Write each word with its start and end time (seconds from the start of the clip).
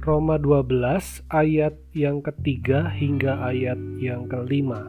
Roma 0.00 0.40
12 0.40 1.28
ayat 1.28 1.76
yang 1.92 2.24
ketiga 2.24 2.88
hingga 2.88 3.36
ayat 3.44 3.76
yang 4.00 4.24
kelima. 4.32 4.88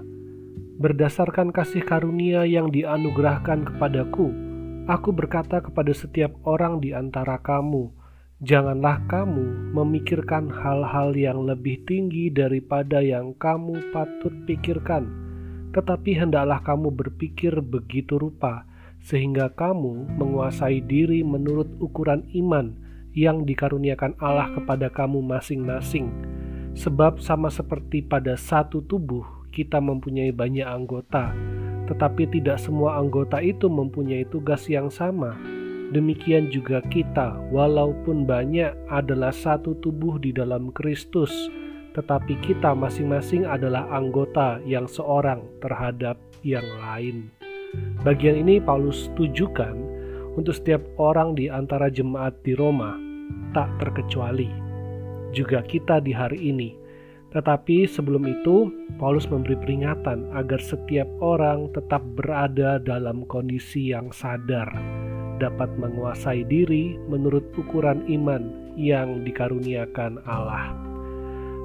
Berdasarkan 0.79 1.51
kasih 1.51 1.83
karunia 1.83 2.47
yang 2.47 2.71
dianugerahkan 2.71 3.67
kepadaku, 3.67 4.31
aku 4.87 5.11
berkata 5.11 5.59
kepada 5.59 5.91
setiap 5.91 6.31
orang 6.47 6.79
di 6.79 6.95
antara 6.95 7.43
kamu, 7.43 7.91
janganlah 8.39 9.03
kamu 9.11 9.75
memikirkan 9.75 10.47
hal-hal 10.47 11.11
yang 11.11 11.43
lebih 11.43 11.83
tinggi 11.83 12.31
daripada 12.31 13.03
yang 13.03 13.35
kamu 13.35 13.91
patut 13.91 14.31
pikirkan, 14.47 15.11
tetapi 15.75 16.15
hendaklah 16.15 16.63
kamu 16.63 16.87
berpikir 16.87 17.59
begitu 17.59 18.15
rupa, 18.15 18.63
sehingga 19.03 19.51
kamu 19.59 20.07
menguasai 20.15 20.79
diri 20.79 21.19
menurut 21.19 21.67
ukuran 21.83 22.23
iman 22.31 22.90
yang 23.11 23.43
dikaruniakan 23.43 24.15
Allah 24.19 24.51
kepada 24.55 24.87
kamu 24.87 25.19
masing-masing. 25.19 26.11
Sebab 26.71 27.19
sama 27.19 27.51
seperti 27.51 27.99
pada 27.99 28.39
satu 28.39 28.79
tubuh, 28.87 29.27
kita 29.51 29.83
mempunyai 29.83 30.31
banyak 30.31 30.63
anggota, 30.63 31.35
tetapi 31.91 32.31
tidak 32.31 32.55
semua 32.63 32.95
anggota 32.95 33.43
itu 33.43 33.67
mempunyai 33.67 34.23
tugas 34.31 34.71
yang 34.71 34.87
sama. 34.87 35.35
Demikian 35.91 36.47
juga 36.47 36.79
kita, 36.87 37.35
walaupun 37.51 38.23
banyak 38.23 38.71
adalah 38.87 39.35
satu 39.35 39.75
tubuh 39.83 40.15
di 40.15 40.31
dalam 40.31 40.71
Kristus, 40.71 41.51
tetapi 41.91 42.39
kita 42.39 42.71
masing-masing 42.71 43.43
adalah 43.43 43.83
anggota 43.91 44.63
yang 44.63 44.87
seorang 44.87 45.43
terhadap 45.59 46.15
yang 46.47 46.63
lain. 46.79 47.27
Bagian 48.07 48.39
ini 48.39 48.63
Paulus 48.63 49.11
tujukan 49.19 50.00
untuk 50.35 50.55
setiap 50.55 50.81
orang 51.01 51.35
di 51.35 51.51
antara 51.51 51.91
jemaat 51.91 52.35
di 52.43 52.55
Roma, 52.55 52.95
tak 53.51 53.67
terkecuali. 53.79 54.47
Juga 55.31 55.63
kita 55.63 56.03
di 56.03 56.11
hari 56.11 56.51
ini. 56.51 56.75
Tetapi 57.31 57.87
sebelum 57.87 58.27
itu, 58.27 58.67
Paulus 58.99 59.23
memberi 59.31 59.55
peringatan 59.55 60.35
agar 60.35 60.59
setiap 60.59 61.07
orang 61.23 61.71
tetap 61.71 62.03
berada 62.19 62.75
dalam 62.83 63.23
kondisi 63.31 63.95
yang 63.95 64.11
sadar, 64.11 64.67
dapat 65.39 65.71
menguasai 65.79 66.43
diri 66.43 66.99
menurut 67.07 67.47
ukuran 67.55 68.03
iman 68.11 68.75
yang 68.75 69.23
dikaruniakan 69.23 70.19
Allah. 70.27 70.75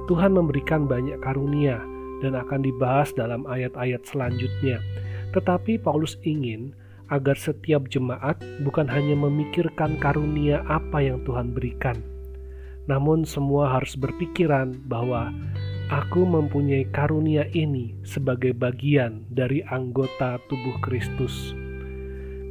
Tuhan 0.07 0.39
memberikan 0.39 0.87
banyak 0.87 1.19
karunia 1.19 1.83
dan 2.23 2.39
akan 2.39 2.63
dibahas 2.63 3.11
dalam 3.11 3.43
ayat-ayat 3.43 4.07
selanjutnya. 4.07 4.79
Tetapi 5.35 5.83
Paulus 5.83 6.15
ingin 6.23 6.71
agar 7.07 7.39
setiap 7.39 7.87
jemaat 7.87 8.39
bukan 8.63 8.87
hanya 8.87 9.15
memikirkan 9.15 9.99
karunia 9.99 10.63
apa 10.67 11.03
yang 11.03 11.23
Tuhan 11.23 11.55
berikan, 11.55 11.99
namun 12.87 13.27
semua 13.27 13.79
harus 13.79 13.95
berpikiran 13.99 14.75
bahwa 14.87 15.31
aku 15.87 16.23
mempunyai 16.23 16.87
karunia 16.91 17.47
ini 17.55 17.95
sebagai 18.03 18.51
bagian 18.55 19.23
dari 19.31 19.63
anggota 19.67 20.39
tubuh 20.51 20.75
Kristus. 20.83 21.55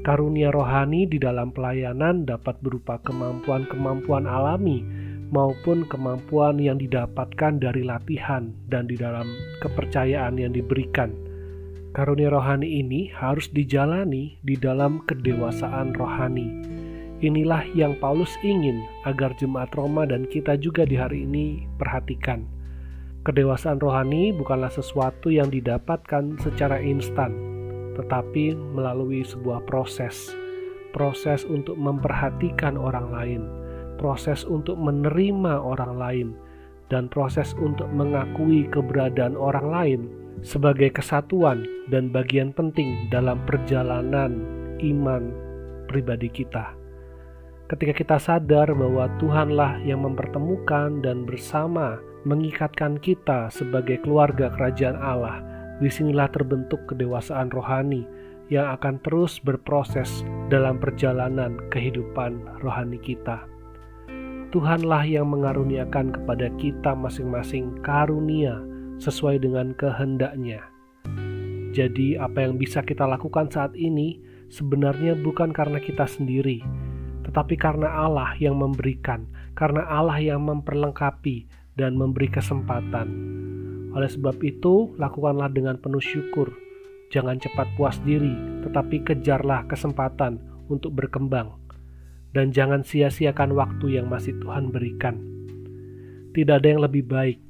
Karunia 0.06 0.54
rohani 0.54 1.02
di 1.10 1.18
dalam 1.18 1.50
pelayanan 1.50 2.22
dapat 2.22 2.54
berupa 2.62 3.02
kemampuan-kemampuan 3.02 4.22
alami 4.30 4.86
maupun 5.34 5.82
kemampuan 5.90 6.62
yang 6.62 6.78
didapatkan 6.78 7.58
dari 7.58 7.82
latihan 7.82 8.54
dan 8.70 8.86
di 8.86 8.94
dalam 8.94 9.26
kepercayaan 9.58 10.38
yang 10.38 10.54
diberikan 10.54 11.25
Karunia 11.96 12.28
rohani 12.28 12.84
ini 12.84 13.08
harus 13.08 13.48
dijalani 13.48 14.36
di 14.44 14.52
dalam 14.52 15.00
kedewasaan 15.08 15.96
rohani. 15.96 16.44
Inilah 17.24 17.64
yang 17.72 17.96
Paulus 17.96 18.36
ingin 18.44 18.84
agar 19.08 19.32
jemaat 19.40 19.72
Roma 19.72 20.04
dan 20.04 20.28
kita 20.28 20.60
juga 20.60 20.84
di 20.84 20.92
hari 20.92 21.24
ini 21.24 21.64
perhatikan. 21.80 22.44
Kedewasaan 23.24 23.80
rohani 23.80 24.28
bukanlah 24.36 24.68
sesuatu 24.68 25.32
yang 25.32 25.48
didapatkan 25.48 26.36
secara 26.36 26.84
instan, 26.84 27.32
tetapi 27.96 28.52
melalui 28.76 29.24
sebuah 29.24 29.64
proses. 29.64 30.36
Proses 30.92 31.48
untuk 31.48 31.80
memperhatikan 31.80 32.76
orang 32.76 33.08
lain, 33.08 33.42
proses 33.96 34.44
untuk 34.44 34.76
menerima 34.76 35.64
orang 35.64 35.96
lain, 35.96 36.28
dan 36.92 37.08
proses 37.08 37.56
untuk 37.56 37.88
mengakui 37.88 38.68
keberadaan 38.68 39.32
orang 39.32 39.68
lain 39.72 40.25
sebagai 40.44 40.92
kesatuan 40.92 41.64
dan 41.88 42.12
bagian 42.12 42.52
penting 42.52 43.08
dalam 43.08 43.40
perjalanan 43.48 44.42
iman 44.82 45.32
pribadi 45.88 46.28
kita. 46.28 46.76
Ketika 47.66 47.94
kita 47.98 48.16
sadar 48.22 48.70
bahwa 48.70 49.10
Tuhanlah 49.18 49.82
yang 49.82 50.06
mempertemukan 50.06 51.02
dan 51.02 51.26
bersama 51.26 51.98
mengikatkan 52.22 52.98
kita 53.02 53.50
sebagai 53.50 54.02
keluarga 54.06 54.50
kerajaan 54.54 54.98
Allah, 54.98 55.42
di 55.82 55.90
sinilah 55.90 56.30
terbentuk 56.30 56.78
kedewasaan 56.86 57.50
rohani 57.50 58.06
yang 58.46 58.70
akan 58.78 59.02
terus 59.02 59.42
berproses 59.42 60.22
dalam 60.46 60.78
perjalanan 60.78 61.58
kehidupan 61.74 62.38
rohani 62.62 63.02
kita. 63.02 63.42
Tuhanlah 64.54 65.02
yang 65.02 65.26
mengaruniakan 65.34 66.14
kepada 66.14 66.46
kita 66.54 66.94
masing-masing 66.94 67.82
karunia 67.82 68.62
sesuai 69.00 69.44
dengan 69.44 69.76
kehendaknya. 69.76 70.64
Jadi, 71.76 72.16
apa 72.16 72.48
yang 72.48 72.56
bisa 72.56 72.80
kita 72.80 73.04
lakukan 73.04 73.52
saat 73.52 73.76
ini 73.76 74.16
sebenarnya 74.48 75.12
bukan 75.20 75.52
karena 75.52 75.76
kita 75.76 76.08
sendiri, 76.08 76.64
tetapi 77.28 77.58
karena 77.60 77.90
Allah 77.90 78.32
yang 78.40 78.56
memberikan, 78.56 79.28
karena 79.52 79.84
Allah 79.84 80.16
yang 80.16 80.40
memperlengkapi 80.48 81.44
dan 81.76 81.92
memberi 81.98 82.32
kesempatan. 82.32 83.08
Oleh 83.92 84.08
sebab 84.08 84.40
itu, 84.40 84.92
lakukanlah 84.96 85.52
dengan 85.52 85.76
penuh 85.76 86.00
syukur. 86.00 86.52
Jangan 87.12 87.36
cepat 87.36 87.68
puas 87.76 88.00
diri, 88.08 88.32
tetapi 88.64 89.04
kejarlah 89.04 89.68
kesempatan 89.68 90.40
untuk 90.72 90.96
berkembang. 90.96 91.52
Dan 92.32 92.52
jangan 92.52 92.84
sia-siakan 92.84 93.52
waktu 93.56 94.00
yang 94.00 94.08
masih 94.08 94.36
Tuhan 94.40 94.72
berikan. 94.72 95.20
Tidak 96.36 96.52
ada 96.60 96.68
yang 96.68 96.84
lebih 96.84 97.08
baik 97.08 97.40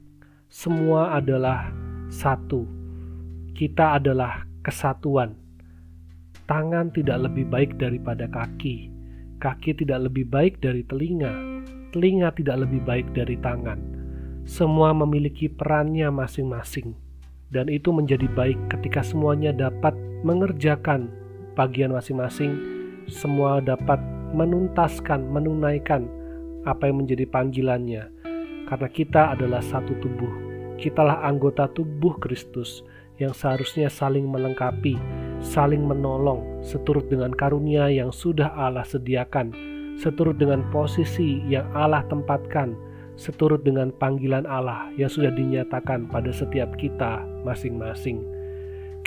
semua 0.47 1.19
adalah 1.19 1.75
satu. 2.07 2.63
Kita 3.51 3.99
adalah 3.99 4.47
kesatuan. 4.63 5.35
Tangan 6.47 6.95
tidak 6.95 7.27
lebih 7.27 7.51
baik 7.51 7.75
daripada 7.83 8.31
kaki. 8.31 8.95
Kaki 9.43 9.75
tidak 9.75 10.07
lebih 10.07 10.23
baik 10.31 10.63
dari 10.63 10.87
telinga. 10.87 11.35
Telinga 11.91 12.31
tidak 12.39 12.63
lebih 12.63 12.79
baik 12.87 13.11
dari 13.11 13.35
tangan. 13.43 13.83
Semua 14.47 14.95
memiliki 14.95 15.51
perannya 15.51 16.15
masing-masing, 16.15 16.95
dan 17.51 17.67
itu 17.67 17.91
menjadi 17.91 18.31
baik 18.31 18.71
ketika 18.71 19.03
semuanya 19.03 19.51
dapat 19.51 19.99
mengerjakan 20.23 21.11
bagian 21.59 21.91
masing-masing. 21.91 22.55
Semua 23.11 23.59
dapat 23.59 23.99
menuntaskan, 24.31 25.27
menunaikan 25.27 26.07
apa 26.63 26.87
yang 26.87 27.03
menjadi 27.03 27.27
panggilannya 27.27 28.16
karena 28.67 28.89
kita 28.91 29.23
adalah 29.39 29.63
satu 29.63 29.95
tubuh. 30.03 30.31
Kitalah 30.77 31.25
anggota 31.25 31.71
tubuh 31.73 32.21
Kristus 32.21 32.85
yang 33.17 33.33
seharusnya 33.33 33.89
saling 33.89 34.29
melengkapi, 34.29 35.01
saling 35.41 35.81
menolong, 35.81 36.45
seturut 36.61 37.09
dengan 37.09 37.33
karunia 37.33 37.89
yang 37.89 38.13
sudah 38.13 38.53
Allah 38.53 38.85
sediakan, 38.85 39.57
seturut 39.97 40.37
dengan 40.37 40.61
posisi 40.69 41.41
yang 41.49 41.65
Allah 41.73 42.05
tempatkan, 42.13 42.77
seturut 43.17 43.65
dengan 43.65 43.89
panggilan 43.97 44.45
Allah 44.45 44.93
yang 45.01 45.09
sudah 45.09 45.33
dinyatakan 45.33 46.13
pada 46.13 46.29
setiap 46.29 46.77
kita 46.77 47.25
masing-masing. 47.49 48.21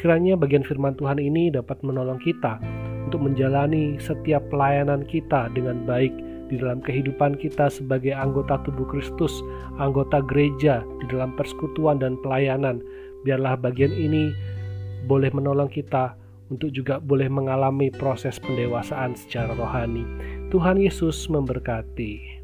Kiranya 0.02 0.40
bagian 0.40 0.66
firman 0.66 0.98
Tuhan 0.98 1.22
ini 1.22 1.54
dapat 1.54 1.78
menolong 1.86 2.18
kita 2.24 2.58
untuk 3.06 3.22
menjalani 3.22 4.02
setiap 4.02 4.42
pelayanan 4.50 5.06
kita 5.06 5.54
dengan 5.54 5.86
baik 5.86 6.29
di 6.50 6.58
dalam 6.58 6.82
kehidupan 6.82 7.38
kita 7.38 7.70
sebagai 7.70 8.12
anggota 8.12 8.58
tubuh 8.66 8.90
Kristus, 8.90 9.46
anggota 9.78 10.20
gereja 10.26 10.82
di 11.00 11.06
dalam 11.14 11.38
persekutuan 11.38 12.02
dan 12.02 12.18
pelayanan. 12.26 12.82
Biarlah 13.24 13.56
bagian 13.56 13.94
ini 13.94 14.34
boleh 15.06 15.30
menolong 15.32 15.70
kita 15.70 16.18
untuk 16.50 16.74
juga 16.74 16.98
boleh 16.98 17.30
mengalami 17.30 17.94
proses 17.94 18.42
pendewasaan 18.42 19.14
secara 19.14 19.54
rohani. 19.54 20.04
Tuhan 20.50 20.82
Yesus 20.82 21.30
memberkati. 21.30 22.39